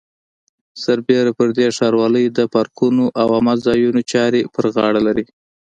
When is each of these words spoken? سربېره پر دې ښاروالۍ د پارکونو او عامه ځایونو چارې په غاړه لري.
سربېره 0.83 1.31
پر 1.37 1.49
دې 1.57 1.67
ښاروالۍ 1.77 2.25
د 2.29 2.39
پارکونو 2.55 3.03
او 3.21 3.27
عامه 3.35 3.55
ځایونو 3.65 4.01
چارې 4.11 4.41
په 4.53 4.61
غاړه 4.75 4.99
لري. 5.07 5.25